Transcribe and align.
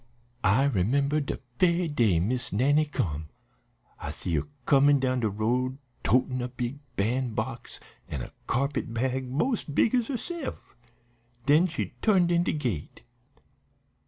"I 0.43 0.63
remember 0.63 1.19
de 1.21 1.37
ve'y 1.59 1.87
day 1.87 2.19
Miss 2.19 2.51
Nannie 2.51 2.87
come. 2.87 3.29
I 3.99 4.09
see 4.09 4.33
her 4.33 4.47
comin' 4.65 4.99
down 4.99 5.19
de 5.19 5.29
road 5.29 5.77
totin' 6.03 6.41
a 6.41 6.47
big 6.47 6.79
ban'box, 6.95 7.79
an' 8.09 8.23
a 8.23 8.31
carpet 8.47 8.91
bag 8.95 9.29
mos 9.31 9.59
's 9.59 9.63
big 9.65 9.93
's 9.93 10.07
herse'f. 10.07 10.55
Den 11.45 11.67
she 11.67 11.93
turned 12.01 12.31
in 12.31 12.41
de 12.41 12.53
gate. 12.53 13.03